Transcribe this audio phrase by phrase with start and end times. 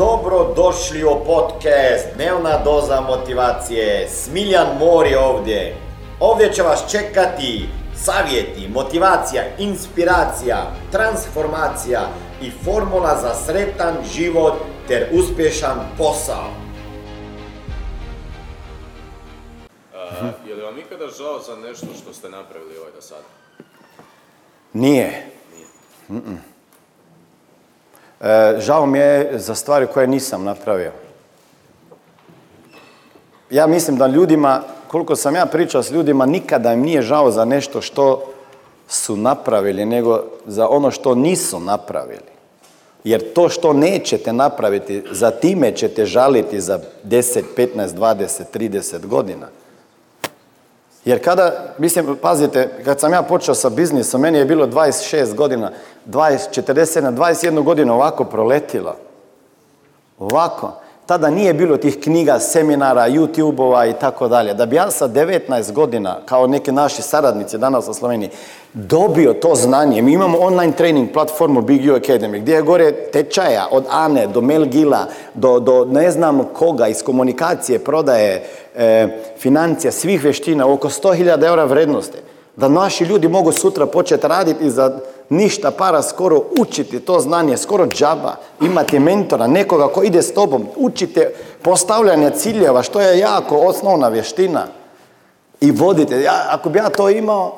[0.00, 4.08] Dobro došli u podcast Dnevna doza motivacije.
[4.08, 5.76] Smiljan Mor je ovdje.
[6.20, 10.56] Ovdje će vas čekati savjeti, motivacija, inspiracija,
[10.92, 12.00] transformacija
[12.42, 14.54] i formula za sretan život
[14.88, 16.50] ter uspješan posao.
[19.92, 23.28] Uh, je li vam ikada žao za nešto što ste napravili ovaj do sada?
[24.72, 25.26] Nije.
[26.08, 26.49] Mm-mm.
[28.20, 30.92] E, žao mi je za stvari koje nisam napravio.
[33.50, 37.44] Ja mislim da ljudima, koliko sam ja pričao s ljudima, nikada im nije žao za
[37.44, 38.32] nešto što
[38.88, 42.30] su napravili, nego za ono što nisu napravili.
[43.04, 49.46] Jer to što nećete napraviti, za time ćete žaliti za 10, 15, 20, 30 godina.
[51.04, 55.70] Jer kada, mislim, pazite, kad sam ja počeo sa biznisom, meni je bilo 26 godina,
[56.06, 58.96] 20, 47, 21 godinu ovako proletilo.
[60.18, 60.72] Ovako.
[61.10, 64.54] Tada nije bilo tih knjiga, seminara, YouTube-ova i tako dalje.
[64.54, 68.30] Da bi ja sa 19 godina, kao neki naši saradnici danas u Sloveniji,
[68.72, 70.02] dobio to znanje.
[70.02, 74.40] Mi imamo online training platformu Big U Academy, gdje je gore tečaja od Ane do
[74.40, 78.44] Mel Gila, do, do ne znam koga, iz komunikacije, prodaje,
[78.76, 82.18] e, financija, svih vještina, oko 100.000 eura vrednosti.
[82.56, 84.98] Da naši ljudi mogu sutra početi raditi i za
[85.30, 90.66] ništa para skoro učiti to znanje, skoro džaba, imati mentora, nekoga ko ide s tobom,
[90.76, 94.66] učite postavljanje ciljeva, što je jako osnovna vještina.
[95.60, 96.20] I vodite.
[96.20, 97.56] Ja, ako bi ja to imao,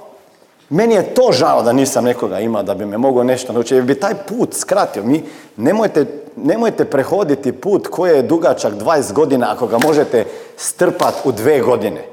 [0.69, 3.75] meni je to žao da nisam nekoga imao, da bi me mogao nešto naučiti.
[3.75, 5.03] Jer bi taj put skratio.
[5.03, 5.25] Mi,
[5.57, 6.07] nemojte,
[6.37, 10.25] nemojte prehoditi put koji je dugačak 20 godina ako ga možete
[10.57, 12.05] strpati u dve godine.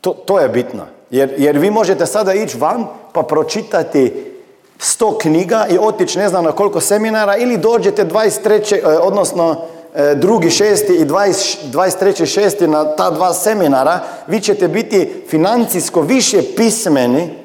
[0.00, 0.97] To, to je bitno.
[1.10, 4.32] Jer, jer vi možete sada ići van pa pročitati
[4.78, 8.98] sto knjiga i otići ne znam na koliko seminara ili dođete 23.
[9.02, 9.56] odnosno
[9.94, 12.26] e, drugi šesti i 23.
[12.26, 17.38] šesti na ta dva seminara, vi ćete biti financijsko više pismeni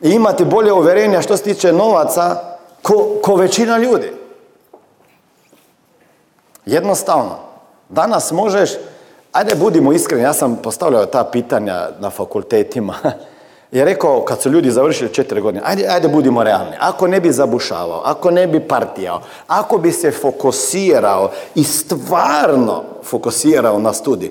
[0.00, 4.12] i imati bolje uverenja što se tiče novaca ko, ko većina ljudi.
[6.66, 7.38] Jednostavno.
[7.88, 8.70] Danas možeš,
[9.34, 12.94] ajde budimo iskreni, ja sam postavljao ta pitanja na fakultetima
[13.72, 17.32] je rekao, kad su ljudi završili četiri godine, ajde, ajde budimo realni, ako ne bi
[17.32, 24.30] zabušavao, ako ne bi partijao, ako bi se fokusirao i stvarno fokusirao na studij,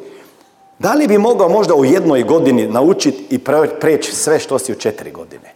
[0.80, 3.40] da li bi mogao možda u jednoj godini naučiti i
[3.80, 5.54] preći sve što si u četiri godine?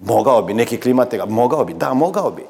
[0.00, 2.46] Mogao bi, neki klimate ga, mogao bi, da, mogao bi.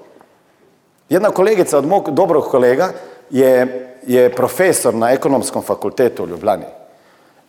[1.09, 2.93] Jedna kolegica od mog dobrog kolega
[3.31, 6.65] je, je profesor na ekonomskom fakultetu u Ljubljani.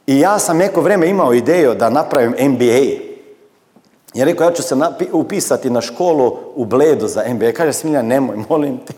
[0.08, 3.06] I ja sam neko vrijeme imao ideju da napravim MBA.
[4.14, 4.76] Ja rekao, ja ću se
[5.12, 7.52] upisati na školu u Bledu za MBA.
[7.52, 8.94] Kaže, Smilja, nemoj, molim te.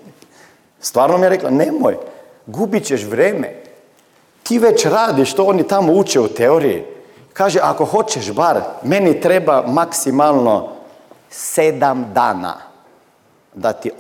[0.79, 1.97] Stvarno mi je rekla, nemoj,
[2.45, 3.53] gubit ćeš vrijeme.
[4.43, 6.83] Ti već radiš što oni tamo uče u teoriji.
[7.33, 10.69] Kaže, ako hoćeš bar, meni treba maksimalno
[11.29, 12.53] sedam dana
[13.53, 13.91] da ti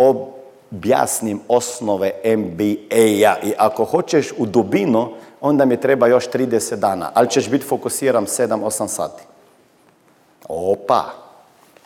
[0.71, 3.35] objasnim osnove MBA-a.
[3.43, 5.09] I ako hoćeš u dubinu,
[5.41, 9.23] onda mi treba još 30 dana, ali ćeš biti fokusiran 7-8 sati.
[10.47, 11.03] Opa,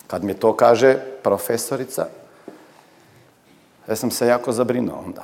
[0.08, 2.06] kad mi to kaže profesorica,
[3.90, 5.24] ja sam se jako zabrinuo onda.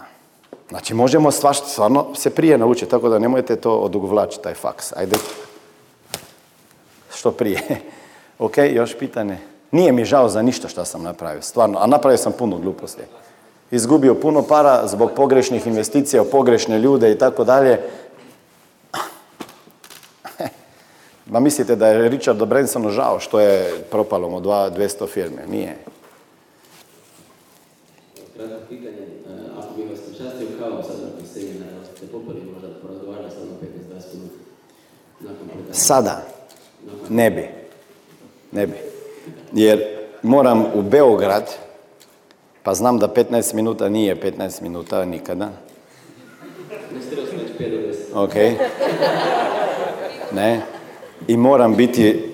[0.70, 4.94] Znači, možemo stvarno se prije naučiti, tako da nemojte to odugovlačiti, taj faks.
[4.98, 5.18] Ajde,
[7.16, 7.62] što prije.
[8.40, 9.38] ok, još pitanje.
[9.72, 13.02] Nije mi žao za ništa što sam napravio, stvarno, a napravio sam puno gluposti.
[13.72, 17.80] Izgubio puno para zbog pogrešnih investicija, pogrešne ljude i tako dalje.
[21.32, 25.48] Ma mislite da je Richardu Bransonu žao što je propalo mu 200 firme?
[25.48, 25.78] Nije.
[28.36, 29.02] Kratko pitanje, e,
[29.58, 34.36] ako bi vas počastio kao sad nakon seminara, ste popali možda porazgovarali samo 15-20 minuta?
[35.20, 36.24] Nakon Sada?
[37.10, 37.50] Ne bi.
[38.52, 38.74] Ne bi.
[39.54, 39.84] Jer
[40.24, 41.67] moram u Beograd,
[42.68, 45.50] pa znam da 15 minuta nije 15 minuta nikada.
[46.96, 47.16] Ne ste
[47.60, 47.78] 5 do
[48.14, 48.24] 10.
[48.24, 48.34] Ok.
[50.32, 50.62] Ne
[51.28, 52.34] i moram biti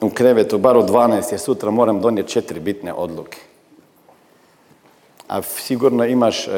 [0.00, 3.38] u krevetu bar u 12 jer sutra moram donijeti četiri bitne odluke.
[5.28, 6.50] A sigurno imaš e,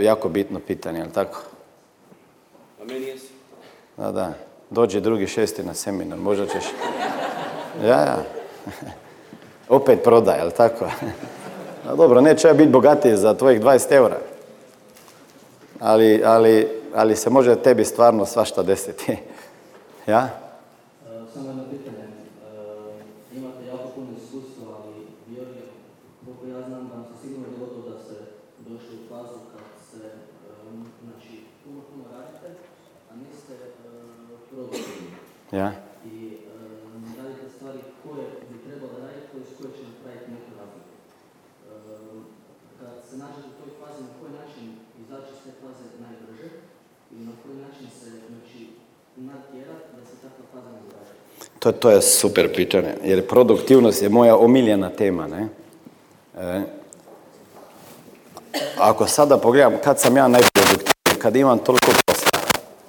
[0.00, 1.42] jako bitno pitanje, jel tako?
[2.82, 3.26] A meni jesu.
[3.96, 4.32] Da, da.
[4.70, 6.64] Dođe drugi šesti na seminar, možda ćeš...
[7.84, 8.24] Ja, ja.
[9.68, 10.86] Opet prodaj, jel tako?
[11.90, 14.18] A dobro, neće ja biti bogatiji za tvojih 20 eura.
[15.80, 19.16] Ali, ali, ali se može tebi stvarno svašta desiti.
[20.12, 20.28] ja?
[21.34, 22.04] Samo jedno pitanje.
[22.04, 25.62] E, imate jako puno iskustva, ali bio je,
[26.24, 28.16] koliko ja znam, da se sigurno dogodilo da se
[28.58, 30.50] došli u fazu kad se, e,
[31.04, 31.32] znači,
[31.64, 32.48] puno, puno radite,
[33.10, 33.66] a niste e,
[34.50, 35.10] produktivni.
[35.52, 35.89] Ja?
[51.60, 55.48] To, to je super pitanje, jer produktivnost je moja omiljena tema, ne?
[56.38, 56.60] E,
[58.78, 62.40] ako sada pogledam kad sam ja najproduktivniji, kad imam toliko posla,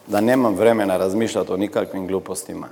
[0.07, 2.67] da nemam vremena razmišljati o nikakvim glupostima.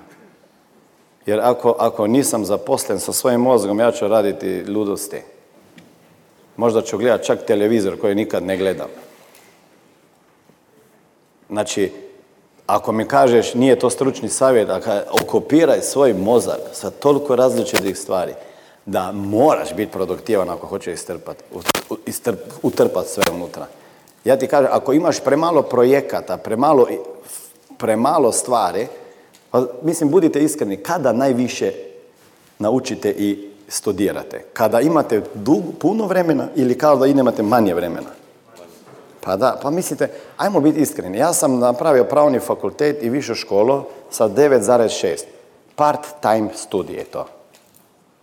[1.26, 5.22] Jer ako, ako nisam zaposlen sa svojim mozgom, ja ću raditi ludosti.
[6.58, 8.90] Možda ću gledati čak televizor koji nikad ne gledam.
[11.50, 11.92] Znači,
[12.70, 14.90] ako mi kažeš nije to stručni savjet, ako
[15.22, 18.34] okupiraj svoj mozak sa toliko različitih stvari,
[18.86, 21.44] da moraš biti produktivan ako hoćeš istrpati,
[22.62, 23.66] utrpati sve unutra.
[24.26, 26.88] Ja ti kažem, ako imaš premalo projekata, premalo,
[27.78, 28.88] premalo stvari,
[29.52, 31.74] pa, mislim, budite iskreni, kada najviše
[32.60, 34.44] naučite i studirate?
[34.54, 38.19] Kada imate dug, puno vremena ili kada imate manje vremena?
[39.22, 41.18] Pa da, pa mislite, ajmo biti iskreni.
[41.18, 45.24] Ja sam napravio pravni fakultet i višu školu sa 9,6.
[45.76, 47.26] Part-time studij je to.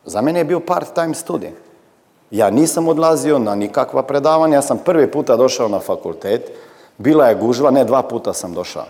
[0.05, 1.53] Za mene je bio part-time studij.
[2.31, 6.51] Ja nisam odlazio na nikakva predavanja, ja sam prvi puta došao na fakultet,
[6.99, 8.85] bila je gužva, ne, dva puta sam došao.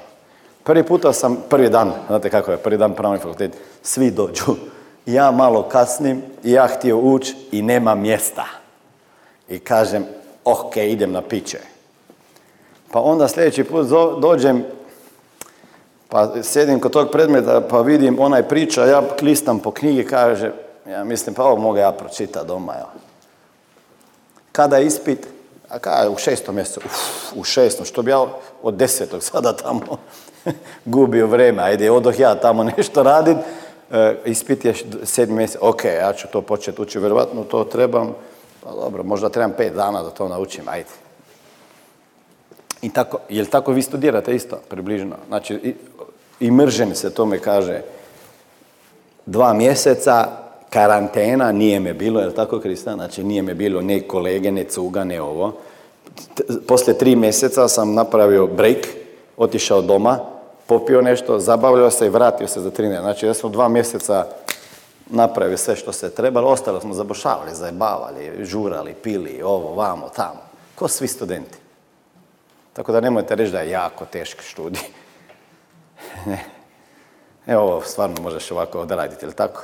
[0.65, 3.53] Prvi puta sam, prvi dan, znate kako je, prvi dan pravni fakultet,
[3.83, 4.55] svi dođu.
[5.07, 8.45] Ja malo kasnim ja htio ući i nema mjesta.
[9.49, 10.05] I kažem,
[10.45, 11.59] ok, idem na piće.
[12.97, 13.87] Pa onda sljedeći put
[14.21, 14.65] dođem,
[16.09, 20.53] pa sjedim kod tog predmeta, pa vidim onaj priča, ja listam po knjigi, kaže,
[20.91, 22.89] ja mislim, pa ovo mogu ja pročitati doma, evo.
[24.53, 25.27] Kada je ispit?
[25.69, 26.81] A kada u šestom mjesecu?
[26.85, 28.27] Uf, u šestom, što bi ja
[28.63, 29.99] od desetog sada tamo
[30.85, 33.37] gubio vreme, ajde, odoh ja tamo nešto radit,
[33.91, 38.15] e, ispit je sedmi mjesec, ok, ja ću to početi ući, vjerovatno to trebam,
[38.65, 41.06] pa dobro, možda trebam pet dana da to naučim, ajde.
[42.83, 45.17] I tako, jel tako vi studirate isto, približno?
[45.29, 45.75] Znači,
[46.41, 47.81] imržen se tome kaže,
[49.27, 50.29] dva mjeseca,
[50.71, 52.95] karantena, nije me bilo, jel tako Krista?
[52.95, 55.53] Znači, nije me bilo ne kolege, ne cuga, ne ovo.
[56.69, 58.87] Poslije tri mjeseca sam napravio break,
[59.37, 60.19] otišao doma,
[60.67, 63.03] popio nešto, zabavljao se i vratio se za tri mjeseca.
[63.03, 64.27] Znači, ja smo dva mjeseca
[65.07, 70.41] napravili sve što se trebalo, ostalo smo zabošavali, zajebavali, žurali, pili, ovo, vamo, tamo.
[70.75, 71.59] Ko svi studenti.
[72.77, 74.81] Tako da nemojte reći da je jako teški studij.
[77.47, 79.63] Evo, ovo stvarno možeš ovako odraditi, ili tako?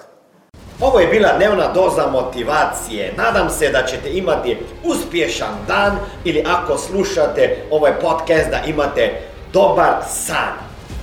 [0.80, 3.14] Ovo je bila dnevna doza motivacije.
[3.16, 9.20] Nadam se da ćete imati uspješan dan ili ako slušate ovaj podcast da imate
[9.52, 10.54] dobar san.